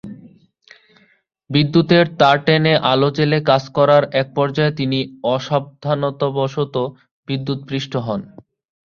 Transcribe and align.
বিদ্যুতের 1.49 2.05
তার 2.19 2.37
টেনে 2.45 2.73
আলো 2.91 3.09
জ্বেলে 3.15 3.37
কাজ 3.49 3.63
করার 3.77 4.03
একপর্যায়ে 4.21 4.77
তিনি 4.79 4.99
অসাবধানতাবশত 5.31 6.75
বিদ্যুৎস্পৃষ্ট 7.27 7.93
হন। 8.05 8.21